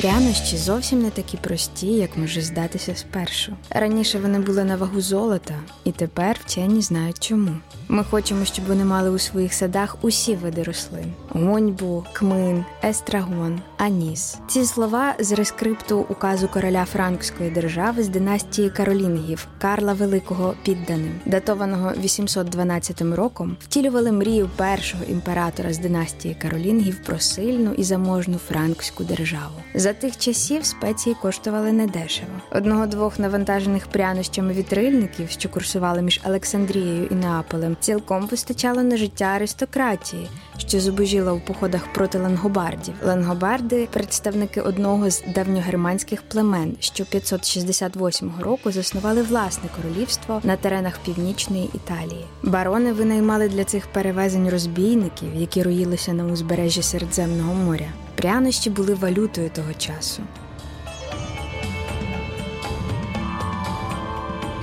Прянощі 0.00 0.56
зовсім 0.56 1.02
не 1.02 1.10
такі 1.10 1.36
прості, 1.36 1.86
як 1.86 2.16
може 2.16 2.40
здатися 2.40 2.94
спершу. 2.96 3.56
Раніше 3.70 4.18
вони 4.18 4.38
були 4.38 4.64
на 4.64 4.76
вагу 4.76 5.00
золота, 5.00 5.54
і 5.84 5.92
тепер 5.92 6.36
вчені 6.44 6.82
знають 6.82 7.18
чому. 7.18 7.56
Ми 7.92 8.04
хочемо, 8.04 8.44
щоб 8.44 8.64
вони 8.66 8.84
мали 8.84 9.10
у 9.10 9.18
своїх 9.18 9.54
садах 9.54 9.96
усі 10.00 10.34
види 10.34 10.62
рослин: 10.62 11.12
гоньбу, 11.28 12.04
кмин, 12.12 12.64
естрагон, 12.84 13.60
аніс. 13.76 14.38
Ці 14.48 14.64
слова 14.64 15.14
з 15.18 15.32
рескрипту 15.32 16.06
указу 16.08 16.48
короля 16.48 16.84
Франкської 16.84 17.50
держави 17.50 18.02
з 18.02 18.08
династії 18.08 18.70
Каролінгів 18.70 19.46
Карла 19.58 19.92
Великого 19.92 20.54
підданим, 20.62 21.20
датованого 21.26 21.92
812 22.02 23.02
роком, 23.02 23.56
втілювали 23.60 24.12
мрію 24.12 24.50
першого 24.56 25.04
імператора 25.04 25.72
з 25.72 25.78
династії 25.78 26.36
Каролінгів 26.42 27.04
про 27.06 27.18
сильну 27.18 27.72
і 27.72 27.84
заможну 27.84 28.38
франкську 28.38 29.04
державу. 29.04 29.54
За 29.74 29.92
тих 29.92 30.16
часів 30.16 30.64
спеції 30.64 31.16
коштували 31.22 31.72
недешево. 31.72 32.32
Одного-двох 32.52 33.18
навантажених 33.18 33.86
прянощами 33.86 34.52
вітрильників, 34.52 35.30
що 35.30 35.48
курсували 35.48 36.02
між 36.02 36.20
Олександрією 36.26 37.06
і 37.10 37.14
Неаполем, 37.14 37.76
цілком 37.80 38.26
вистачало 38.26 38.82
на 38.82 38.96
життя 38.96 39.24
аристократії, 39.24 40.28
що 40.58 40.80
зубожіла 40.80 41.32
у 41.32 41.40
походах 41.40 41.92
проти 41.92 42.18
лангобардів. 42.18 42.94
Лангобарди 43.06 43.88
представники 43.92 44.60
одного 44.60 45.10
з 45.10 45.22
давньогерманських 45.34 46.22
племен, 46.22 46.76
що 46.80 47.04
568 47.04 48.32
року 48.40 48.72
заснували 48.72 49.22
власне 49.22 49.68
королівство 49.76 50.40
на 50.44 50.56
теренах 50.56 50.98
північної 50.98 51.70
Італії. 51.74 52.24
Барони 52.42 52.92
винаймали 52.92 53.48
для 53.48 53.64
цих 53.64 53.86
перевезень 53.86 54.50
розбійників, 54.50 55.28
які 55.36 55.62
роїлися 55.62 56.12
на 56.12 56.24
узбережжі 56.24 56.82
Середземного 56.82 57.54
моря. 57.54 57.88
Прянощі 58.14 58.70
були 58.70 58.94
валютою 58.94 59.50
того 59.50 59.74
часу. 59.78 60.22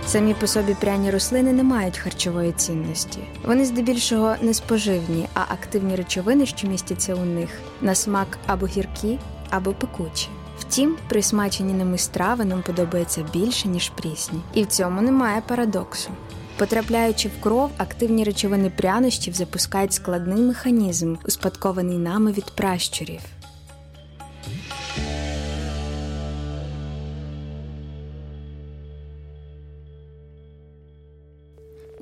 Самі 0.07 0.33
по 0.33 0.47
собі 0.47 0.75
пряні 0.81 1.11
рослини 1.11 1.53
не 1.53 1.63
мають 1.63 1.97
харчової 1.97 2.51
цінності. 2.51 3.19
Вони 3.45 3.65
здебільшого 3.65 4.35
не 4.41 4.53
споживні, 4.53 5.27
а 5.33 5.41
активні 5.41 5.95
речовини, 5.95 6.45
що 6.45 6.67
містяться 6.67 7.15
у 7.15 7.25
них, 7.25 7.49
на 7.81 7.95
смак 7.95 8.37
або 8.45 8.65
гіркі, 8.65 9.19
або 9.49 9.73
пекучі. 9.73 10.27
Втім, 10.59 10.97
присмачені 11.09 11.73
ними 11.73 11.97
страви 11.97 12.45
нам 12.45 12.61
подобається 12.61 13.25
більше, 13.33 13.67
ніж 13.67 13.89
прісні, 13.89 14.39
і 14.53 14.63
в 14.63 14.67
цьому 14.67 15.01
немає 15.01 15.41
парадоксу. 15.47 16.09
Потрапляючи 16.57 17.27
в 17.27 17.41
кров, 17.41 17.71
активні 17.77 18.23
речовини 18.23 18.69
прянощів 18.69 19.33
запускають 19.33 19.93
складний 19.93 20.41
механізм, 20.41 21.15
успадкований 21.25 21.97
нами 21.97 22.31
від 22.31 22.45
пращурів. 22.55 23.21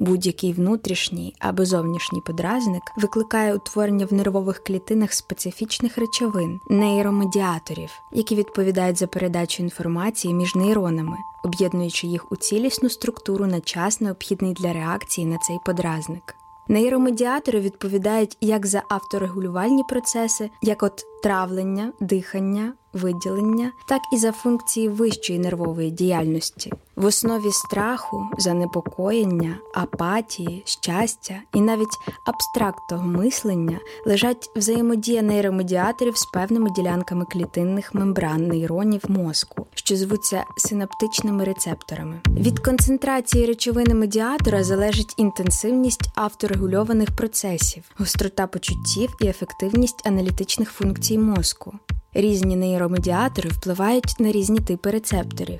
Будь-який 0.06 0.54
внутрішній 0.54 1.36
або 1.40 1.66
зовнішній 1.66 2.22
подразник 2.22 2.82
викликає 2.98 3.56
утворення 3.56 4.06
в 4.06 4.14
нервових 4.14 4.64
клітинах 4.64 5.14
специфічних 5.14 5.98
речовин, 5.98 6.60
нейромедіаторів, 6.70 7.90
які 8.12 8.36
відповідають 8.36 8.98
за 8.98 9.08
передачу 9.08 9.64
інформації 9.64 10.34
між 10.34 10.56
нейронами, 10.56 11.18
об'єднуючи 11.44 12.08
їх 12.08 12.32
у 12.32 12.36
цілісну 12.36 12.90
структуру 12.90 13.46
на 13.46 13.62
час, 13.62 14.02
необхідний 14.02 14.54
для 14.54 14.74
реакції 14.74 15.28
на 15.28 15.38
цей 15.38 15.58
подразник. 15.66 16.36
Нейромедіатори 16.68 17.60
відповідають 17.60 18.38
як 18.42 18.66
за 18.66 18.84
авторегулювальні 18.90 19.84
процеси, 19.90 20.50
як 20.62 20.84
от 20.84 21.06
травлення, 21.24 21.92
дихання, 22.00 22.74
виділення, 22.96 23.72
так 23.88 24.02
і 24.14 24.18
за 24.18 24.32
функції 24.32 24.90
вищої 24.90 25.40
нервової 25.40 25.92
діяльності. 25.92 26.74
В 26.96 27.06
основі 27.06 27.52
страху, 27.52 28.28
занепокоєння, 28.38 29.58
апатії, 29.74 30.64
щастя 30.66 31.36
і 31.54 31.62
навіть 31.62 31.98
абстрактного 32.28 33.08
мислення 33.08 33.80
лежать 34.06 34.52
взаємодія 34.56 35.22
нейромедіаторів 35.22 36.18
з 36.18 36.26
певними 36.26 36.70
ділянками 36.70 37.26
клітинних 37.26 37.94
мембран 37.94 38.48
нейронів 38.48 39.02
мозку, 39.08 39.66
що 39.74 39.96
звуться 39.96 40.44
синаптичними 40.58 41.44
рецепторами. 41.44 42.20
Від 42.28 42.60
концентрації 42.60 43.46
речовини 43.46 43.94
медіатора 43.94 44.64
залежить 44.64 45.14
інтенсивність 45.18 46.10
авторегульованих 46.16 47.16
процесів, 47.16 47.84
гострота 47.98 48.48
почуттів 48.48 49.16
і 49.22 49.28
ефективність 49.28 50.08
аналітичних 50.08 50.72
функцій 50.72 51.18
мозку. 51.18 51.74
Різні 52.18 52.56
нейромедіатори 52.56 53.50
впливають 53.50 54.16
на 54.20 54.32
різні 54.32 54.60
типи 54.60 54.90
рецепторів. 54.92 55.60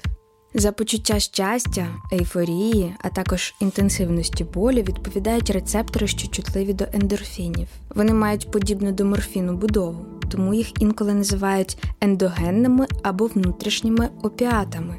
За 0.54 0.72
почуття 0.72 1.20
щастя, 1.20 1.88
ейфорії, 2.14 2.96
а 3.02 3.10
також 3.10 3.56
інтенсивності 3.62 4.44
болю 4.44 4.78
відповідають 4.78 5.50
рецептори, 5.50 6.08
що 6.08 6.28
чутливі 6.28 6.74
до 6.74 6.86
ендорфінів. 6.94 7.68
Вони 7.96 8.14
мають 8.14 8.52
подібну 8.52 8.92
до 8.92 9.06
морфіну 9.06 9.58
будову, 9.58 10.06
тому 10.30 10.54
їх 10.54 10.82
інколи 10.82 11.14
називають 11.14 11.78
ендогенними 12.02 12.88
або 13.04 13.28
внутрішніми 13.28 14.10
опіатами. 14.24 14.96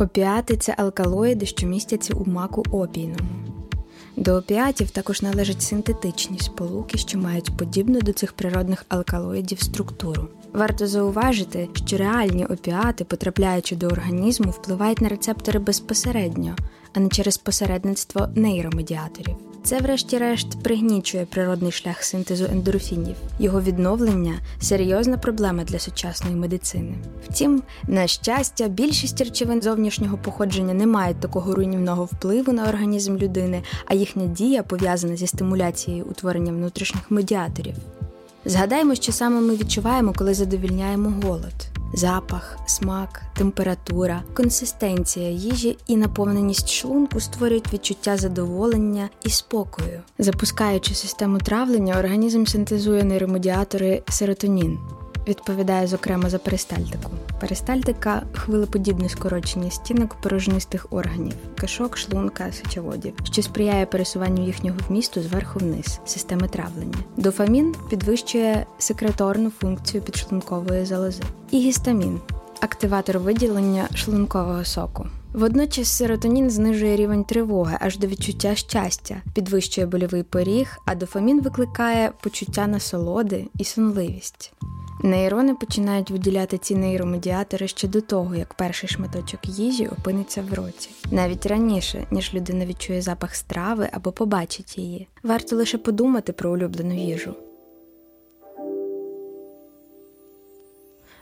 Опіати 0.00 0.56
це 0.56 0.74
алкалоїди, 0.78 1.46
що 1.46 1.66
містяться 1.66 2.14
у 2.14 2.30
маку 2.30 2.62
опійному. 2.70 3.63
До 4.16 4.34
опіатів 4.34 4.90
також 4.90 5.22
належать 5.22 5.62
синтетичні 5.62 6.38
сполуки, 6.38 6.98
що 6.98 7.18
мають 7.18 7.56
подібну 7.56 8.00
до 8.00 8.12
цих 8.12 8.32
природних 8.32 8.84
алкалоїдів 8.88 9.62
структуру. 9.62 10.28
Варто 10.52 10.86
зауважити, 10.86 11.68
що 11.74 11.96
реальні 11.96 12.46
опіати, 12.46 13.04
потрапляючи 13.04 13.76
до 13.76 13.86
організму, 13.86 14.50
впливають 14.50 15.00
на 15.00 15.08
рецептори 15.08 15.58
безпосередньо, 15.58 16.56
а 16.94 17.00
не 17.00 17.08
через 17.08 17.36
посередництво 17.38 18.28
нейромедіаторів. 18.34 19.53
Це, 19.64 19.78
врешті-решт, 19.78 20.62
пригнічує 20.62 21.26
природний 21.26 21.72
шлях 21.72 22.02
синтезу 22.02 22.44
ендорфінів. 22.44 23.16
Його 23.38 23.60
відновлення 23.60 24.34
серйозна 24.60 25.18
проблема 25.18 25.64
для 25.64 25.78
сучасної 25.78 26.36
медицини. 26.36 26.94
Втім, 27.28 27.62
на 27.88 28.06
щастя, 28.06 28.68
більшість 28.68 29.20
речовин 29.20 29.62
зовнішнього 29.62 30.18
походження 30.18 30.74
не 30.74 30.86
мають 30.86 31.20
такого 31.20 31.54
руйнівного 31.54 32.04
впливу 32.04 32.52
на 32.52 32.68
організм 32.68 33.16
людини, 33.16 33.62
а 33.86 33.94
їхня 33.94 34.26
дія 34.26 34.62
пов'язана 34.62 35.16
зі 35.16 35.26
стимуляцією 35.26 36.04
утворення 36.04 36.52
внутрішніх 36.52 37.10
медіаторів. 37.10 37.74
Згадаємо, 38.44 38.94
що 38.94 39.12
саме 39.12 39.40
ми 39.40 39.56
відчуваємо, 39.56 40.12
коли 40.16 40.34
задовільняємо 40.34 41.12
голод. 41.22 41.83
Запах, 41.96 42.58
смак, 42.66 43.22
температура, 43.36 44.22
консистенція 44.34 45.30
їжі 45.30 45.78
і 45.86 45.96
наповненість 45.96 46.68
шлунку 46.68 47.20
створюють 47.20 47.72
відчуття 47.72 48.16
задоволення 48.16 49.08
і 49.24 49.30
спокою. 49.30 50.02
Запускаючи 50.18 50.94
систему 50.94 51.38
травлення, 51.38 51.98
організм 51.98 52.44
синтезує 52.44 53.04
нейромедіатори 53.04 54.02
серотонін, 54.08 54.78
відповідає 55.28 55.86
зокрема 55.86 56.30
за 56.30 56.38
перистальтику. 56.38 57.10
Перистальтика 57.40 58.22
хвилеподібне 58.32 59.08
скорочення 59.08 59.70
стінок 59.70 60.14
порожнистих 60.14 60.86
органів, 60.90 61.34
кишок, 61.60 61.96
шлунка, 61.96 62.52
сечоводів, 62.52 63.14
що 63.24 63.42
сприяє 63.42 63.86
пересуванню 63.86 64.44
їхнього 64.46 64.78
вмісту 64.88 65.22
зверху 65.22 65.58
вниз, 65.58 66.00
системи 66.04 66.48
травлення. 66.48 66.98
Дофамін 67.16 67.74
підвищує 67.90 68.66
секреторну 68.78 69.50
функцію 69.50 70.02
підшлункової 70.02 70.84
залози. 70.84 71.22
І 71.50 71.58
гістамін 71.58 72.20
активатор 72.60 73.18
виділення 73.18 73.88
шлункового 73.94 74.64
соку. 74.64 75.06
Водночас 75.32 75.88
серотонін 75.88 76.50
знижує 76.50 76.96
рівень 76.96 77.24
тривоги 77.24 77.76
аж 77.80 77.98
до 77.98 78.06
відчуття 78.06 78.54
щастя, 78.54 79.16
підвищує 79.34 79.86
больовий 79.86 80.22
поріг, 80.22 80.78
а 80.84 80.94
дофамін 80.94 81.40
викликає 81.40 82.12
почуття 82.22 82.66
насолоди 82.66 83.46
і 83.58 83.64
сонливість. 83.64 84.52
Нейрони 85.02 85.54
починають 85.54 86.10
виділяти 86.10 86.58
ці 86.58 86.74
нейромедіатори 86.74 87.68
ще 87.68 87.88
до 87.88 88.00
того, 88.00 88.34
як 88.34 88.54
перший 88.54 88.88
шматочок 88.88 89.40
їжі 89.48 89.86
опиниться 89.86 90.42
в 90.50 90.54
роті, 90.54 90.90
навіть 91.10 91.46
раніше, 91.46 92.06
ніж 92.10 92.34
людина 92.34 92.66
відчує 92.66 93.02
запах 93.02 93.34
страви 93.34 93.88
або 93.92 94.12
побачить 94.12 94.78
її. 94.78 95.08
Варто 95.22 95.56
лише 95.56 95.78
подумати 95.78 96.32
про 96.32 96.52
улюблену 96.52 96.94
їжу. 96.94 97.34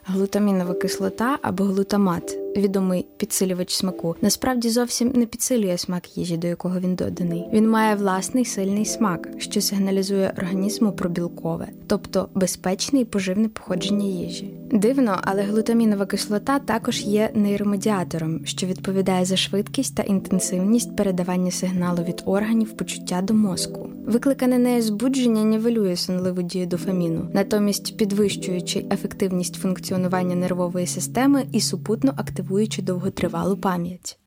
Глутамінова 0.04 0.74
кислота 0.74 1.38
або 1.42 1.64
глутамат, 1.64 2.38
відомий 2.56 3.06
підсилювач 3.16 3.75
смаку, 3.75 4.16
насправді 4.22 4.70
зовсім 4.70 5.12
не 5.14 5.26
підсилює 5.26 5.78
смак 5.78 6.19
їжі, 6.19 6.37
до 6.37 6.46
якого 6.46 6.81
він 6.81 6.94
доданий. 6.94 7.44
Він 7.52 7.70
має 7.70 7.94
власний 7.94 8.44
сильний 8.44 8.84
смак, 8.84 9.28
що 9.38 9.60
сигналізує 9.60 10.34
організму 10.38 10.93
про 10.93 11.10
білкове, 11.10 11.69
тобто 11.87 12.28
безпечне 12.34 13.00
і 13.00 13.04
поживне 13.04 13.49
походження 13.49 14.06
їжі. 14.06 14.54
Дивно, 14.72 15.19
але 15.22 15.43
глутамінова 15.43 16.06
кислота 16.06 16.58
також 16.58 17.02
є 17.02 17.31
нейромедіатором, 17.34 18.46
що 18.46 18.66
відповідає 18.66 19.25
за 19.25 19.37
швидкість 19.37 19.94
та 19.94 20.02
інтенсивність 20.02 20.96
передавання 20.96 21.50
сигналу 21.50 22.02
від 22.02 22.22
органів 22.25 22.72
почуття 22.72 23.22
до 23.22 23.34
мозку. 23.34 23.88
Викликане 24.06 24.58
нею 24.58 24.82
збудження 24.82 25.43
нівелює 25.43 25.96
сонливу 25.96 26.43
дію 26.43 26.66
дофаміну, 26.66 27.28
натомість 27.32 27.96
підвищуючи 27.96 28.84
ефективність 28.90 29.55
функціонування 29.55 30.37
нервової 30.37 30.87
системи 30.87 31.44
і 31.52 31.60
супутно 31.60 32.14
активуючи 32.43 32.83
довготривалу 32.83 33.56
пам'ять. 33.56 34.19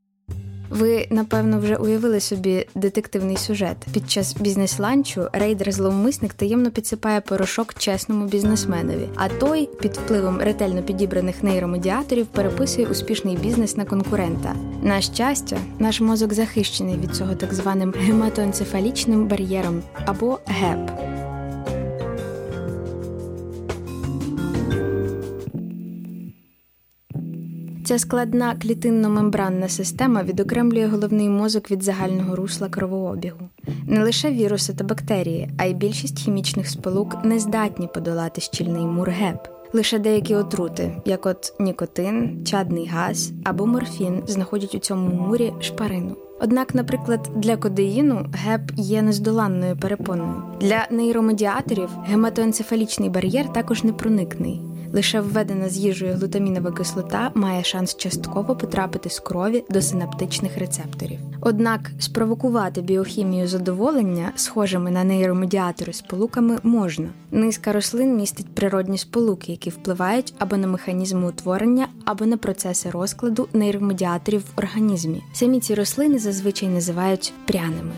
Ви, 0.69 1.07
напевно, 1.09 1.59
вже 1.59 1.75
уявили 1.75 2.19
собі 2.19 2.67
детективний 2.75 3.37
сюжет. 3.37 3.77
Під 3.93 4.11
час 4.11 4.35
бізнес-ланчу 4.39 5.21
рейдер-зловмисник 5.33 6.33
таємно 6.33 6.71
підсипає 6.71 7.21
порошок 7.21 7.73
чесному 7.73 8.25
бізнесменові, 8.25 9.09
а 9.15 9.29
той 9.29 9.69
під 9.81 9.97
впливом 9.97 10.37
ретельно 10.41 10.83
підібраних 10.83 11.43
нейромедіаторів 11.43 12.25
переписує 12.25 12.87
успішний 12.87 13.37
бізнес 13.37 13.77
на 13.77 13.85
конкурента. 13.85 14.55
На 14.83 15.01
щастя, 15.01 15.57
наш 15.79 16.01
мозок 16.01 16.33
захищений 16.33 16.97
від 16.97 17.15
цього 17.15 17.35
так 17.35 17.53
званим 17.53 17.93
гематоенцефалічним 17.97 19.27
бар'єром 19.27 19.83
або 20.05 20.39
ГЕП. 20.45 21.14
Ця 27.85 27.99
складна 27.99 28.55
клітинно-мембранна 28.55 29.69
система 29.69 30.23
відокремлює 30.23 30.87
головний 30.87 31.29
мозок 31.29 31.71
від 31.71 31.83
загального 31.83 32.35
русла 32.35 32.69
кровообігу. 32.69 33.49
Не 33.87 34.03
лише 34.03 34.31
віруси 34.31 34.73
та 34.73 34.83
бактерії, 34.83 35.49
а 35.57 35.65
й 35.65 35.73
більшість 35.73 36.19
хімічних 36.19 36.69
сполук 36.69 37.25
не 37.25 37.39
здатні 37.39 37.89
подолати 37.93 38.41
щільний 38.41 38.85
мур 38.85 39.09
ГЕП. 39.09 39.47
Лише 39.73 39.99
деякі 39.99 40.35
отрути, 40.35 41.01
як 41.05 41.25
от 41.25 41.53
нікотин, 41.59 42.45
чадний 42.45 42.87
газ 42.87 43.31
або 43.43 43.65
морфін, 43.65 44.23
знаходять 44.27 44.75
у 44.75 44.79
цьому 44.79 45.09
мурі 45.09 45.53
шпарину. 45.59 46.15
Однак, 46.41 46.75
наприклад, 46.75 47.29
для 47.35 47.57
кодеїну 47.57 48.25
ГЕП 48.33 48.61
є 48.75 49.01
нездоланною 49.01 49.77
перепоною. 49.77 50.43
Для 50.61 50.87
нейромедіаторів 50.91 51.89
гематоенцефалічний 52.05 53.09
бар'єр 53.09 53.53
також 53.53 53.83
непроникний. 53.83 54.61
Лише 54.95 55.21
введена 55.21 55.69
з 55.69 55.77
їжею 55.77 56.15
глутамінова 56.15 56.71
кислота 56.71 57.31
має 57.33 57.63
шанс 57.63 57.97
частково 57.97 58.55
потрапити 58.55 59.09
з 59.09 59.19
крові 59.19 59.63
до 59.69 59.81
синаптичних 59.81 60.57
рецепторів. 60.57 61.19
Однак 61.41 61.91
спровокувати 61.99 62.81
біохімію 62.81 63.47
задоволення 63.47 64.31
схожими 64.35 64.91
на 64.91 65.03
нейромедіатори 65.03 65.93
сполуками 65.93 66.57
можна. 66.63 67.09
Низка 67.31 67.73
рослин 67.73 68.15
містить 68.15 68.55
природні 68.55 68.97
сполуки, 68.97 69.51
які 69.51 69.69
впливають 69.69 70.33
або 70.39 70.57
на 70.57 70.67
механізми 70.67 71.27
утворення, 71.29 71.87
або 72.05 72.25
на 72.25 72.37
процеси 72.37 72.89
розкладу 72.89 73.47
нейромедіаторів 73.53 74.41
в 74.41 74.59
організмі. 74.59 75.23
Самі 75.33 75.59
ці 75.59 75.75
рослини 75.75 76.19
зазвичай 76.19 76.69
називають 76.69 77.33
пряними. 77.45 77.91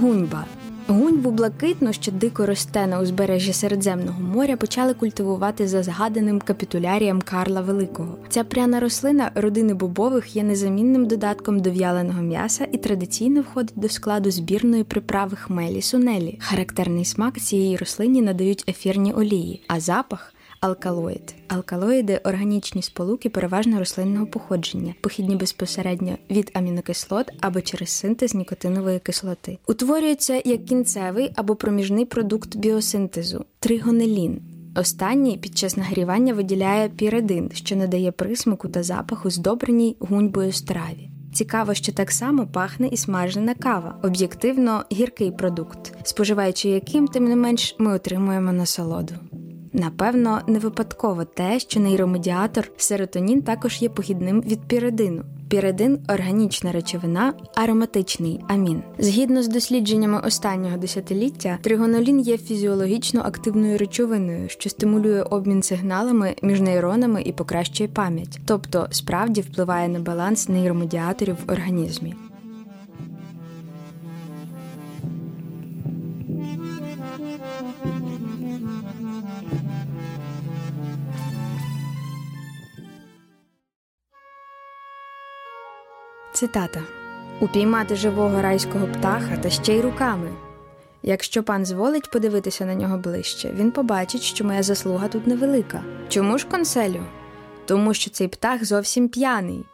Гуньба. 0.00 0.44
Гуньбу 0.86 1.30
блакитну, 1.30 1.92
що 1.92 2.12
дико 2.12 2.46
росте 2.46 2.86
на 2.86 3.00
узбережжі 3.00 3.52
Середземного 3.52 4.22
моря, 4.22 4.56
почали 4.56 4.94
культивувати 4.94 5.68
за 5.68 5.82
згаданим 5.82 6.40
капітулярієм 6.40 7.22
Карла 7.22 7.60
Великого. 7.60 8.16
Ця 8.28 8.44
пряна 8.44 8.80
рослина 8.80 9.30
родини 9.34 9.74
бобових 9.74 10.36
є 10.36 10.42
незамінним 10.42 11.06
додатком 11.06 11.60
до 11.60 11.70
в'яленого 11.70 12.22
м'яса 12.22 12.66
і 12.72 12.78
традиційно 12.78 13.40
входить 13.40 13.72
до 13.76 13.88
складу 13.88 14.30
збірної 14.30 14.84
приправи 14.84 15.36
хмелі 15.36 15.82
сунелі. 15.82 16.38
Характерний 16.40 17.04
смак 17.04 17.38
цієї 17.38 17.76
рослині 17.76 18.22
надають 18.22 18.64
ефірні 18.68 19.12
олії, 19.12 19.62
а 19.68 19.80
запах 19.80 20.34
Алкалоїд. 20.60 21.34
Алкалоїди 21.48 22.20
органічні 22.24 22.82
сполуки 22.82 23.28
переважно 23.28 23.78
рослинного 23.78 24.26
походження, 24.26 24.94
похідні 25.00 25.36
безпосередньо 25.36 26.18
від 26.30 26.50
амінокислот 26.54 27.26
або 27.40 27.60
через 27.60 27.88
синтез 27.88 28.34
нікотинової 28.34 28.98
кислоти. 28.98 29.58
Утворюються 29.66 30.42
як 30.44 30.64
кінцевий 30.64 31.32
або 31.36 31.56
проміжний 31.56 32.04
продукт 32.04 32.56
біосинтезу 32.56 33.44
тригонелін. 33.58 34.40
Останній 34.76 35.38
під 35.38 35.58
час 35.58 35.76
нагрівання 35.76 36.34
виділяє 36.34 36.88
піредин, 36.88 37.50
що 37.54 37.76
надає 37.76 38.12
присмаку 38.12 38.68
та 38.68 38.82
запаху 38.82 39.30
здобреній 39.30 39.96
гуньбою 40.00 40.52
страві. 40.52 41.10
Цікаво, 41.34 41.74
що 41.74 41.92
так 41.92 42.10
само 42.10 42.46
пахне 42.46 42.88
і 42.88 42.96
смажена 42.96 43.54
кава, 43.54 43.98
об'єктивно 44.02 44.84
гіркий 44.92 45.30
продукт, 45.30 45.92
споживаючи 46.02 46.68
яким, 46.68 47.08
тим 47.08 47.24
не 47.24 47.36
менш, 47.36 47.76
ми 47.78 47.92
отримуємо 47.92 48.52
насолоду. 48.52 49.14
Напевно, 49.78 50.40
не 50.46 50.58
випадково 50.58 51.24
те, 51.24 51.58
що 51.58 51.80
нейромедіатор 51.80 52.70
серотонін 52.76 53.42
також 53.42 53.82
є 53.82 53.88
похідним 53.88 54.40
від 54.40 54.60
піридину. 54.60 55.22
Піридин 55.48 55.98
органічна 56.08 56.72
речовина, 56.72 57.34
ароматичний 57.54 58.40
амін. 58.48 58.82
Згідно 58.98 59.42
з 59.42 59.48
дослідженнями 59.48 60.20
останнього 60.20 60.76
десятиліття, 60.76 61.58
тригонолін 61.62 62.20
є 62.20 62.38
фізіологічно 62.38 63.20
активною 63.20 63.78
речовиною, 63.78 64.48
що 64.48 64.70
стимулює 64.70 65.22
обмін 65.22 65.62
сигналами 65.62 66.34
між 66.42 66.60
нейронами 66.60 67.22
і 67.22 67.32
покращує 67.32 67.88
пам'ять, 67.88 68.38
тобто 68.46 68.88
справді 68.90 69.40
впливає 69.40 69.88
на 69.88 70.00
баланс 70.00 70.48
нейромедіаторів 70.48 71.36
в 71.46 71.52
організмі. 71.52 72.14
Цитата 86.38 86.82
Упіймати 87.40 87.96
живого 87.96 88.42
райського 88.42 88.86
птаха 88.86 89.36
та 89.36 89.50
ще 89.50 89.76
й 89.76 89.80
руками. 89.80 90.30
Якщо 91.02 91.42
пан 91.42 91.66
зволить 91.66 92.10
подивитися 92.10 92.64
на 92.64 92.74
нього 92.74 92.98
ближче, 92.98 93.52
він 93.54 93.70
побачить, 93.70 94.22
що 94.22 94.44
моя 94.44 94.62
заслуга 94.62 95.08
тут 95.08 95.26
невелика. 95.26 95.82
Чому 96.08 96.38
ж 96.38 96.46
конселю? 96.46 97.00
Тому 97.66 97.94
що 97.94 98.10
цей 98.10 98.28
птах 98.28 98.64
зовсім 98.64 99.08
п'яний. 99.08 99.64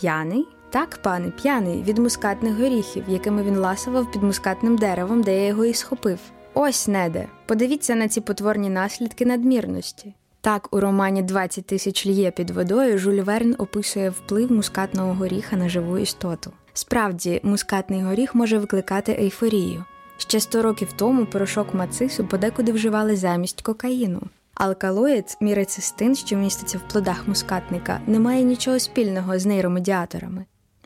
П'яний? 0.00 0.48
Так, 0.70 0.98
пане, 1.02 1.30
п'яний 1.30 1.82
від 1.82 1.98
мускатних 1.98 2.58
горіхів, 2.58 3.04
якими 3.08 3.42
він 3.42 3.56
ласував 3.56 4.12
під 4.12 4.22
мускатним 4.22 4.76
деревом, 4.76 5.22
де 5.22 5.40
я 5.40 5.46
його 5.46 5.64
і 5.64 5.74
схопив. 5.74 6.18
Ось 6.54 6.88
неде. 6.88 7.28
Подивіться 7.46 7.94
на 7.94 8.08
ці 8.08 8.20
потворні 8.20 8.70
наслідки 8.70 9.26
надмірності. 9.26 10.14
Так, 10.44 10.68
у 10.70 10.80
романі 10.80 11.22
«20 11.22 11.62
тисяч 11.62 12.06
льє 12.06 12.30
під 12.30 12.50
водою 12.50 12.98
Жюль 12.98 13.20
Верн 13.20 13.54
описує 13.58 14.10
вплив 14.10 14.52
мускатного 14.52 15.14
горіха 15.14 15.56
на 15.56 15.68
живу 15.68 15.98
істоту. 15.98 16.52
Справді, 16.72 17.40
мускатний 17.42 18.02
горіх 18.02 18.34
може 18.34 18.58
викликати 18.58 19.12
ейфорію. 19.12 19.84
Ще 20.16 20.40
100 20.40 20.62
років 20.62 20.92
тому 20.96 21.26
порошок 21.26 21.74
мацису 21.74 22.24
подекуди 22.24 22.72
вживали 22.72 23.16
замість 23.16 23.62
кокаїну. 23.62 24.22
Алкалоїд, 24.54 25.36
мірецистин, 25.40 26.14
що 26.14 26.36
міститься 26.36 26.78
в 26.78 26.92
плодах 26.92 27.28
мускатника, 27.28 28.00
не 28.06 28.18
має 28.18 28.42
нічого 28.42 28.78
спільного 28.78 29.38
з 29.38 29.46
нейромедіаторами. 29.46 30.44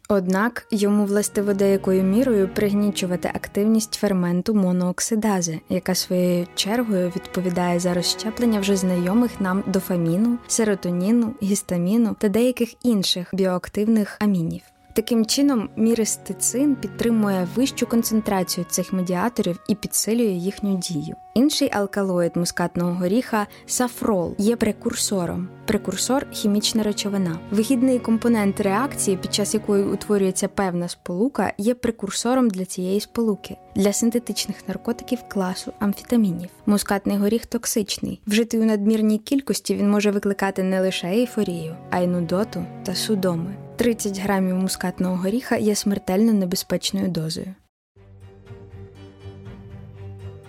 Однак 0.09 0.67
йому 0.71 1.05
властиво 1.05 1.55
деякою 1.55 2.03
мірою 2.03 2.49
пригнічувати 2.55 3.31
активність 3.35 3.95
ферменту 3.95 4.55
монооксидази, 4.55 5.61
яка 5.69 5.95
своєю 5.95 6.47
чергою 6.55 7.13
відповідає 7.17 7.81
за 7.81 7.95
розщеплення 7.95 8.61
вже 8.61 8.77
знайомих 8.77 9.41
нам 9.41 9.65
дофаміну, 9.67 10.39
серотоніну, 10.47 11.35
гістаміну 11.43 12.17
та 12.19 12.29
деяких 12.29 12.85
інших 12.85 13.31
біоактивних 13.33 14.17
амінів. 14.21 14.63
Таким 14.97 15.27
чином, 15.27 15.69
мірестицин 15.77 16.77
підтримує 16.77 17.49
вищу 17.55 17.87
концентрацію 17.87 18.67
цих 18.71 18.93
медіаторів 18.93 19.61
і 19.69 19.75
підсилює 19.75 20.31
їхню 20.33 20.77
дію. 20.77 21.17
Інший 21.35 21.71
алкалоїд 21.73 22.37
мускатного 22.37 22.95
горіха 22.95 23.47
сафрол 23.67 24.35
є 24.39 24.57
прекурсором. 24.57 25.49
Прекурсор 25.67 26.27
хімічна 26.31 26.83
речовина. 26.83 27.39
Вихідний 27.51 27.99
компонент 27.99 28.61
реакції, 28.61 29.17
під 29.17 29.35
час 29.35 29.55
якої 29.55 29.85
утворюється 29.85 30.49
певна 30.49 30.89
сполука, 30.89 31.53
є 31.59 31.75
прекурсором 31.75 32.51
для 32.51 32.65
цієї 32.65 33.01
сполуки, 33.01 33.57
для 33.75 33.93
синтетичних 33.93 34.69
наркотиків 34.69 35.19
класу 35.29 35.73
амфетамінів. 35.79 36.49
Мускатний 36.67 37.17
горіх 37.17 37.47
токсичний. 37.47 38.21
Вжитий 38.27 38.61
у 38.61 38.65
надмірній 38.65 39.19
кількості 39.19 39.75
він 39.75 39.91
може 39.91 40.11
викликати 40.11 40.63
не 40.63 40.81
лише 40.81 41.07
ейфорію, 41.07 41.77
а 41.91 42.01
й 42.01 42.07
нудоту 42.07 42.65
та 42.85 42.95
судоми. 42.95 43.66
30 43.77 44.19
грамів 44.19 44.55
мускатного 44.57 45.17
горіха 45.17 45.57
є 45.57 45.75
смертельно 45.75 46.33
небезпечною 46.33 47.09
дозою. 47.09 47.55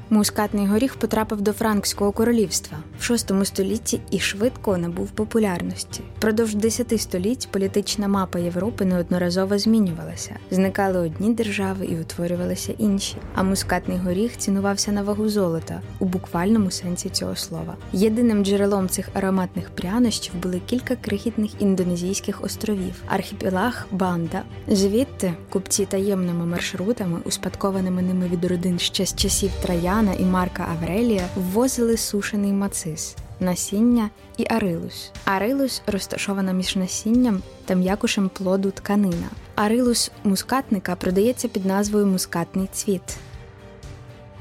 Мускатний 0.09 0.67
горіх 0.67 0.95
потрапив 0.95 1.41
до 1.41 1.53
Франкського 1.53 2.11
королівства 2.11 2.77
в 2.99 3.01
VI 3.01 3.45
столітті 3.45 3.99
і 4.11 4.19
швидко 4.19 4.77
набув 4.77 5.11
популярності. 5.11 6.01
Продовж 6.19 6.55
десяти 6.55 6.97
століть 6.97 7.47
політична 7.51 8.07
мапа 8.07 8.39
Європи 8.39 8.85
неодноразово 8.85 9.57
змінювалася. 9.57 10.35
Зникали 10.51 10.99
одні 10.99 11.33
держави 11.33 11.85
і 11.85 11.99
утворювалися 11.99 12.73
інші. 12.77 13.15
А 13.35 13.43
мускатний 13.43 13.97
горіх 13.97 14.37
цінувався 14.37 14.91
на 14.91 15.03
вагу 15.03 15.29
золота 15.29 15.81
у 15.99 16.05
буквальному 16.05 16.71
сенсі 16.71 17.09
цього 17.09 17.35
слова. 17.35 17.75
Єдиним 17.93 18.45
джерелом 18.45 18.89
цих 18.89 19.09
ароматних 19.13 19.69
прянощів 19.69 20.33
були 20.43 20.61
кілька 20.65 20.95
крихітних 20.95 21.61
індонезійських 21.61 22.43
островів: 22.43 22.93
архіпелаг 23.07 23.85
Банда. 23.91 24.43
Звідти 24.67 25.33
купці 25.49 25.85
таємними 25.85 26.45
маршрутами, 26.45 27.19
успадкованими 27.25 28.01
ними 28.01 28.27
від 28.27 28.45
родин 28.45 28.79
ще 28.79 29.05
з 29.05 29.15
часів 29.15 29.51
Трая. 29.61 29.96
Юліана 29.97 30.13
і 30.13 30.25
Марка 30.25 30.67
Аврелія 30.71 31.27
ввозили 31.35 31.97
сушений 31.97 32.51
мацис, 32.51 33.15
насіння 33.39 34.09
і 34.37 34.45
арилус. 34.49 35.11
Арилус 35.25 35.81
розташована 35.87 36.51
між 36.51 36.75
насінням 36.75 37.41
та 37.65 37.75
м'якушем 37.75 38.29
плоду 38.29 38.71
тканина. 38.71 39.27
Арилус 39.55 40.11
мускатника 40.23 40.95
продається 40.95 41.47
під 41.47 41.65
назвою 41.65 42.05
мускатний 42.05 42.67
цвіт. 42.73 43.01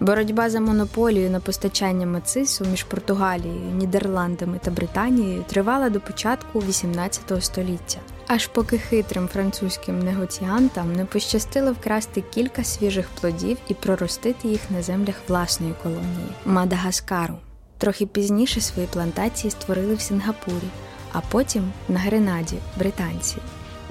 Боротьба 0.01 0.51
за 0.51 0.61
монополію 0.61 1.31
на 1.31 1.41
постачання 1.41 2.07
мацису 2.07 2.65
між 2.65 2.83
Португалією, 2.83 3.71
Нідерландами 3.75 4.61
та 4.63 4.71
Британією 4.71 5.45
тривала 5.47 5.91
до 5.91 6.01
початку 6.01 6.61
XVIII 6.61 7.41
століття. 7.41 7.99
Аж 8.27 8.47
поки 8.47 8.79
хитрим 8.79 9.29
французьким 9.29 9.99
негоціантам 9.99 10.93
не 10.93 11.05
пощастило 11.05 11.73
вкрасти 11.73 12.25
кілька 12.31 12.65
свіжих 12.65 13.09
плодів 13.21 13.59
і 13.69 13.75
проростити 13.75 14.49
їх 14.49 14.61
на 14.71 14.83
землях 14.83 15.15
власної 15.29 15.75
колонії 15.83 16.29
Мадагаскару. 16.45 17.35
Трохи 17.79 18.07
пізніше 18.07 18.61
свої 18.61 18.89
плантації 18.93 19.51
створили 19.51 19.95
в 19.95 20.01
Сінгапурі, 20.01 20.69
а 21.13 21.21
потім 21.21 21.73
на 21.89 21.99
Гренаді 21.99 22.57
британці, 22.79 23.37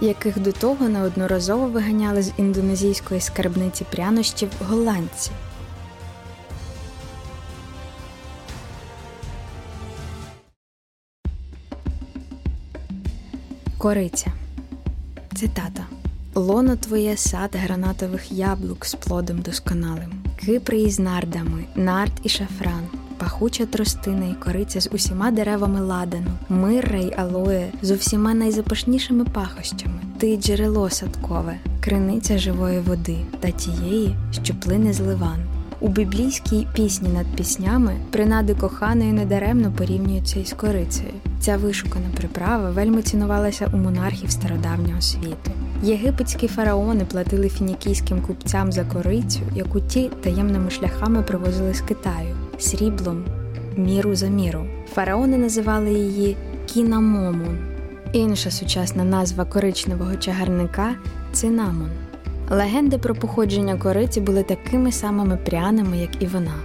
яких 0.02 0.40
до 0.40 0.52
того 0.52 0.90
неодноразово 0.90 1.68
виганяли 1.68 2.22
з 2.22 2.32
індонезійської 2.38 3.22
скарбниці 3.22 3.86
прянощів 3.92 4.50
голландці. 4.70 5.32
Кориця. 13.86 14.32
Цитата. 15.36 15.86
Лоно 16.36 16.75
твоє 16.75 17.18
сад 17.18 17.56
гранатових 17.63 18.32
яблук 18.32 18.86
з 18.86 18.94
плодом 18.96 19.42
досконалим, 19.42 20.13
кипри 20.38 20.82
із 20.82 21.00
нардами, 21.00 21.63
нард 21.75 22.12
і 22.24 22.30
шафран, 22.30 22.88
пахуча 23.18 23.65
тростина 23.65 24.25
і 24.25 24.44
кориця 24.44 24.82
з 24.82 24.89
усіма 24.92 25.32
деревами 25.32 25.82
ладану, 25.82 26.32
мирра 26.50 27.00
й 27.00 27.13
алоє 27.18 27.72
з 27.82 27.92
усіма 27.92 28.34
найзапашнішими 28.34 29.25
пахощами, 29.25 30.00
ти 30.18 30.38
джерело 30.38 30.89
садкове, 30.89 31.60
криниця 31.82 32.38
живої 32.38 32.80
води 32.80 33.18
та 33.39 33.51
тієї, 33.51 34.15
що 34.44 34.54
плине 34.54 34.94
з 34.94 35.00
ливан. 35.00 35.55
У 35.86 35.88
біблійській 35.88 36.68
пісні 36.74 37.10
над 37.10 37.25
піснями 37.36 37.96
принади 38.12 38.56
коханої 38.56 39.12
недаремно 39.12 39.72
порівнюються 39.77 40.39
із 40.39 40.54
корицею. 40.54 41.12
Ця 41.39 41.58
вишукана 41.58 42.06
приправа 42.18 42.70
вельми 42.70 43.01
цінувалася 43.01 43.70
у 43.74 43.77
монархів 43.77 44.32
стародавнього 44.32 45.01
світу. 45.01 45.51
Єгипетські 45.84 46.48
фараони 46.48 47.06
платили 47.06 47.50
фінікійським 47.50 48.22
купцям 48.22 48.72
за 48.72 48.84
корицю, 48.84 49.39
яку 49.56 49.80
ті 49.80 50.10
таємними 50.24 50.70
шляхами 50.70 51.22
привозили 51.24 51.74
з 51.74 51.82
Китаю, 51.82 52.36
сріблом, 52.60 53.25
міру 53.77 54.15
за 54.15 54.27
міру. 54.27 54.65
Фараони 54.94 55.38
називали 55.38 55.94
її 55.94 56.38
кінамомун. 56.65 57.58
Інша 58.13 58.51
сучасна 58.51 59.04
назва 59.04 59.46
коричневого 59.46 60.15
чагарника 60.15 60.96
цинамон. 61.34 61.89
Легенди 62.50 62.98
про 62.98 63.16
походження 63.16 63.78
кориці 63.78 64.22
були 64.22 64.44
такими 64.44 64.92
самими 64.92 65.38
пряними, 65.38 65.98
як 65.98 66.22
і 66.24 66.25
вона, 66.25 66.56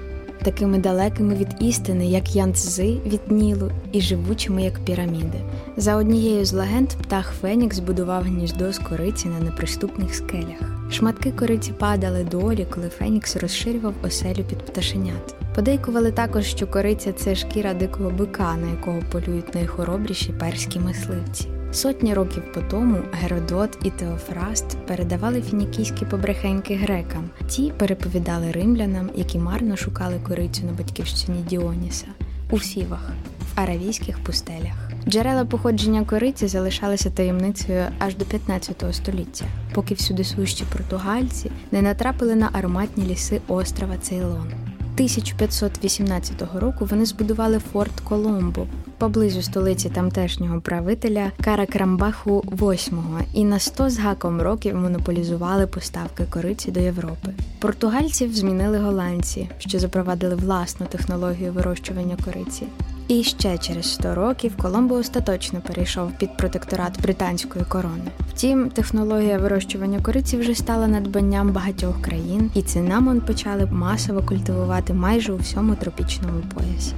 такими 0.43 0.79
далекими 0.79 1.35
від 1.35 1.49
істини, 1.61 2.07
як 2.07 2.37
янцзи 2.37 2.99
від 3.07 3.31
Нілу, 3.31 3.71
і 3.93 4.01
живучими, 4.01 4.63
як 4.63 4.79
піраміди. 4.79 5.41
За 5.77 5.97
однією 5.97 6.45
з 6.45 6.53
легенд 6.53 6.89
птах 6.89 7.33
Фенікс 7.41 7.79
будував 7.79 8.23
гніздо 8.23 8.73
з 8.73 8.79
кориці 8.79 9.29
на 9.29 9.41
неприступних 9.41 10.15
скелях. 10.15 10.91
Шматки 10.91 11.31
кориці 11.31 11.73
падали 11.73 12.25
долі, 12.25 12.67
коли 12.71 12.89
Фенікс 12.89 13.37
розширював 13.37 13.95
оселю 14.03 14.45
під 14.49 14.59
пташенят. 14.59 15.35
Подейкували 15.55 16.13
також, 16.13 16.45
що 16.45 16.67
кориця 16.67 17.13
це 17.13 17.35
шкіра 17.35 17.75
дикого 17.75 18.11
бика, 18.11 18.57
на 18.57 18.71
якого 18.71 19.01
полюють 19.13 19.55
найхоробріші 19.55 20.33
перські 20.33 20.79
мисливці. 20.79 21.49
Сотні 21.73 22.15
років 22.15 22.53
по 22.53 22.61
тому 22.61 22.99
Геродот 23.13 23.79
і 23.85 23.91
Теофраст 23.91 24.79
передавали 24.87 25.43
фінікійські 25.43 26.05
побрехеньки 26.05 26.75
грекам. 26.75 27.31
Ті 27.49 27.73
переповідали 27.77 28.53
римлянам, 28.53 29.11
які 29.15 29.39
марно 29.39 29.77
шукали 29.77 30.21
корицю 30.29 30.67
на 30.67 30.73
батьківщині 30.73 31.45
Діоніса 31.49 32.07
у 32.51 32.59
Фівах, 32.59 33.11
в 33.55 33.61
аравійських 33.61 34.25
пустелях. 34.25 34.91
Джерела 35.09 35.45
походження 35.45 36.05
кориці 36.05 36.47
залишалися 36.47 37.11
таємницею 37.11 37.85
аж 37.99 38.17
до 38.17 38.25
15 38.25 38.85
століття, 38.93 39.45
поки 39.75 39.95
всюди 39.95 40.25
сущі 40.25 40.65
португальці 40.73 41.51
не 41.73 41.83
натрапили 41.83 42.35
на 42.35 42.51
ароматні 42.53 43.05
ліси 43.05 43.41
острова 43.49 43.97
Цейлон. 43.97 44.53
1518 44.95 46.43
року 46.55 46.87
вони 46.91 47.07
збудували 47.07 47.59
форт 47.59 48.01
Коломбо 48.01 48.67
поблизу 49.01 49.43
столиці 49.43 49.89
тамтешнього 49.89 50.61
правителя 50.61 51.33
Каракрамбаху 51.45 52.41
VIII 52.41 53.23
і 53.35 53.45
на 53.45 53.59
100 53.59 53.91
з 53.91 53.99
гаком 53.99 54.43
років 54.43 54.77
монополізували 54.77 55.67
поставки 55.67 56.25
кориці 56.31 56.71
до 56.71 56.81
Європи. 56.81 57.31
Португальців 57.59 58.35
змінили 58.35 58.79
голландці, 58.79 59.49
що 59.59 59.79
запровадили 59.79 60.35
власну 60.35 60.87
технологію 60.87 61.53
вирощування 61.53 62.17
кориці. 62.25 62.67
І 63.09 63.23
ще 63.23 63.59
через 63.59 63.93
100 63.93 64.15
років 64.15 64.57
Коломбо 64.57 64.95
остаточно 64.95 65.61
перейшов 65.61 66.13
під 66.19 66.37
протекторат 66.37 67.03
британської 67.03 67.65
корони. 67.65 68.11
Втім, 68.35 68.71
технологія 68.71 69.39
вирощування 69.39 70.01
кориці 70.01 70.37
вже 70.37 70.55
стала 70.55 70.87
надбанням 70.87 71.53
багатьох 71.53 72.03
країн, 72.03 72.51
і 72.55 72.63
цинамон 72.63 73.21
почали 73.21 73.67
масово 73.67 74.23
культивувати 74.23 74.95
майже 74.95 75.33
у 75.33 75.37
всьому 75.37 75.75
тропічному 75.75 76.41
поясі. 76.55 76.95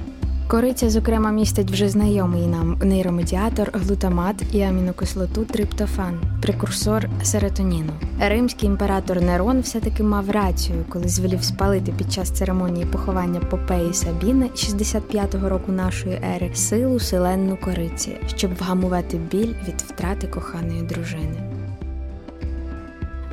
Кориця, 0.47 0.89
зокрема, 0.89 1.31
містить 1.31 1.71
вже 1.71 1.89
знайомий 1.89 2.47
нам 2.47 2.77
нейромедіатор, 2.83 3.69
глутамат 3.73 4.35
і 4.51 4.61
амінокислоту 4.61 5.45
триптофан, 5.45 6.19
прекурсор 6.41 7.09
серотоніну. 7.23 7.93
Римський 8.19 8.69
імператор 8.69 9.21
Нерон 9.21 9.59
все-таки 9.59 10.03
мав 10.03 10.29
рацію, 10.29 10.85
коли 10.89 11.07
звелів 11.07 11.43
спалити 11.43 11.93
під 11.97 12.13
час 12.13 12.29
церемонії 12.29 12.85
поховання 12.85 13.39
Попеї 13.39 13.93
Сабіни 13.93 14.45
65-го 14.45 15.49
року 15.49 15.71
нашої 15.71 16.21
ери 16.35 16.55
силу 16.55 16.99
селенну 16.99 17.57
кориці, 17.57 18.17
щоб 18.35 18.55
вгамувати 18.55 19.17
біль 19.17 19.53
від 19.67 19.81
втрати 19.81 20.27
коханої 20.27 20.81
дружини. 20.81 21.43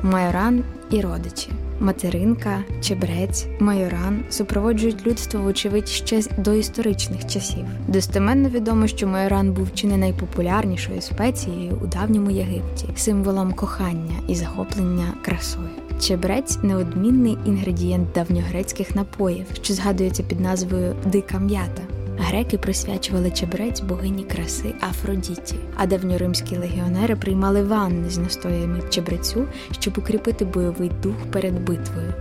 Майоран 0.03 0.63
і 0.89 1.01
родичі. 1.01 1.49
Материнка, 1.81 2.63
чебрець, 2.81 3.45
майоран 3.59 4.23
супроводжують 4.29 5.07
людство, 5.07 5.39
вочевидь, 5.39 5.87
ще 5.87 6.21
з 6.21 6.29
доісторичних 6.37 7.27
часів. 7.27 7.65
Достеменно 7.87 8.49
відомо, 8.49 8.87
що 8.87 9.07
майоран 9.07 9.51
був 9.51 9.67
чи 9.73 9.87
не 9.87 9.97
найпопулярнішою 9.97 11.01
спецією 11.01 11.77
у 11.83 11.87
давньому 11.87 12.31
Єгипті, 12.31 12.85
символом 12.95 13.53
кохання 13.53 14.15
і 14.27 14.35
захоплення 14.35 15.13
красою. 15.21 15.69
Чебрець 15.99 16.57
неодмінний 16.63 17.37
інгредієнт 17.45 18.11
давньогрецьких 18.15 18.95
напоїв, 18.95 19.45
що 19.61 19.73
згадується 19.73 20.23
під 20.23 20.39
назвою 20.39 20.95
дика 21.05 21.39
м'ята. 21.39 21.81
Греки 22.23 22.57
присвячували 22.57 23.31
чебрець 23.31 23.81
богині 23.81 24.23
краси 24.23 24.73
Афродіті, 24.89 25.55
а 25.77 25.85
давньоримські 25.85 26.57
легіонери 26.57 27.15
приймали 27.15 27.63
ванни 27.63 28.09
з 28.09 28.17
настоями 28.17 28.81
чебрецю, 28.89 29.45
щоб 29.79 29.97
укріпити 29.97 30.45
бойовий 30.45 30.91
дух 31.03 31.15
перед 31.31 31.53
битвою. 31.53 32.13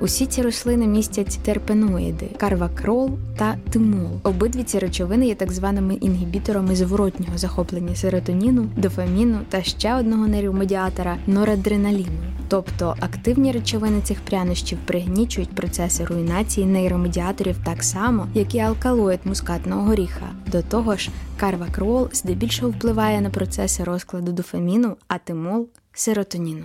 Усі 0.00 0.26
ці 0.26 0.42
рослини 0.42 0.86
містять 0.86 1.38
терпеноїди, 1.42 2.26
карвакрол 2.36 3.10
та 3.36 3.56
тимол. 3.70 4.20
Обидві 4.22 4.62
ці 4.62 4.78
речовини 4.78 5.26
є 5.26 5.34
так 5.34 5.52
званими 5.52 5.94
інгібіторами 5.94 6.76
зворотнього 6.76 7.38
захоплення 7.38 7.94
серотоніну, 7.94 8.66
дофаміну 8.76 9.38
та 9.48 9.62
ще 9.62 9.94
одного 9.94 10.28
нейромедіатора 10.28 11.16
норадреналіну. 11.26 12.37
Тобто 12.48 12.94
активні 13.00 13.52
речовини 13.52 14.00
цих 14.00 14.20
прянощів 14.20 14.78
пригнічують 14.86 15.54
процеси 15.54 16.04
руйнації 16.04 16.66
нейромедіаторів 16.66 17.56
так 17.64 17.84
само, 17.84 18.28
як 18.34 18.54
і 18.54 18.58
алкалоїд 18.58 19.20
мускатного 19.24 19.82
горіха. 19.82 20.30
До 20.46 20.62
того 20.62 20.96
ж, 20.96 21.10
карвакрол 21.36 22.08
здебільшого 22.12 22.70
впливає 22.70 23.20
на 23.20 23.30
процеси 23.30 23.84
розкладу 23.84 24.32
дофаміну, 24.32 24.96
а 25.08 25.18
тимол 25.18 25.68
серотоніну. 25.92 26.64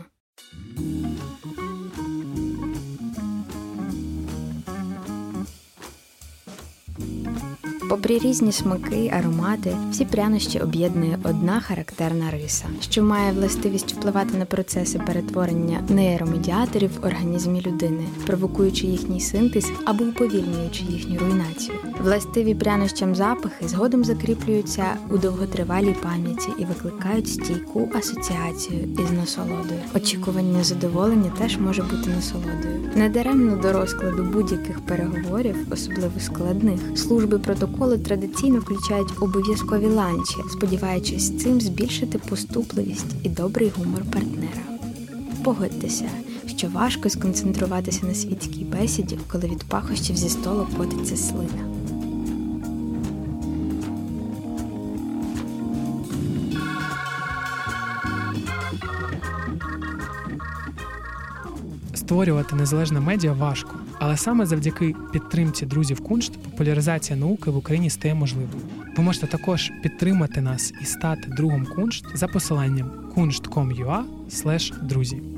Попри 7.93 8.17
різні 8.19 8.51
смаки, 8.51 9.11
аромати, 9.17 9.77
всі 9.91 10.05
прянощі 10.05 10.59
об'єднує 10.59 11.19
одна 11.23 11.59
характерна 11.59 12.31
риса, 12.31 12.65
що 12.81 13.03
має 13.03 13.31
властивість 13.31 13.93
впливати 13.93 14.37
на 14.37 14.45
процеси 14.45 14.99
перетворення 14.99 15.79
нейромедіаторів 15.89 16.91
в 16.99 17.05
організмі 17.05 17.61
людини, 17.61 18.05
провокуючи 18.25 18.87
їхній 18.87 19.19
синтез 19.21 19.71
або 19.85 20.03
уповільнюючи 20.03 20.83
їхню 20.83 21.19
руйнацію. 21.19 21.77
Властиві 22.01 22.55
прянощам 22.55 23.15
запахи 23.15 23.67
згодом 23.67 24.03
закріплюються 24.03 24.85
у 25.09 25.17
довготривалій 25.17 25.95
пам'яті 26.03 26.49
і 26.59 26.65
викликають 26.65 27.27
стійку 27.27 27.89
асоціацію 27.95 28.79
із 28.99 29.11
насолодою. 29.11 29.79
Очікування 29.95 30.63
задоволення 30.63 31.31
теж 31.37 31.57
може 31.57 31.81
бути 31.81 32.09
насолодою. 32.09 32.89
Недаремно 32.95 33.55
до 33.55 33.73
розкладу 33.73 34.23
будь-яких 34.23 34.79
переговорів, 34.79 35.55
особливо 35.71 36.19
складних, 36.19 36.79
служби 36.95 37.39
протоколу 37.39 37.97
традиційно 37.97 38.59
включають 38.59 39.21
обов'язкові 39.21 39.87
ланчі, 39.87 40.35
сподіваючись 40.51 41.37
цим 41.37 41.61
збільшити 41.61 42.17
поступливість 42.29 43.15
і 43.23 43.29
добрий 43.29 43.71
гумор 43.77 44.01
партнера. 44.13 44.61
Погодьтеся, 45.43 46.09
що 46.57 46.67
важко 46.67 47.09
сконцентруватися 47.09 48.05
на 48.05 48.13
світській 48.13 48.65
бесіді, 48.65 49.17
коли 49.31 49.47
від 49.47 49.63
пахощів 49.63 50.17
зі 50.17 50.29
столу 50.29 50.67
котиться 50.77 51.17
слина. 51.17 51.72
Створювати 62.03 62.55
незалежне 62.55 62.99
медіа 62.99 63.33
важко, 63.33 63.75
але 63.99 64.17
саме 64.17 64.45
завдяки 64.45 64.95
підтримці 65.11 65.65
друзів 65.65 66.03
Куншт 66.03 66.33
популяризація 66.37 67.19
науки 67.19 67.51
в 67.51 67.57
Україні 67.57 67.89
стає 67.89 68.15
можливою. 68.15 68.61
Ви 68.97 69.03
можете 69.03 69.27
також 69.27 69.71
підтримати 69.83 70.41
нас 70.41 70.73
і 70.81 70.85
стати 70.85 71.29
другом 71.37 71.65
Куншт 71.75 72.05
за 72.13 72.27
посиланням 72.27 72.91
kunst.com.ua 73.15 74.03
друзі. 74.81 75.32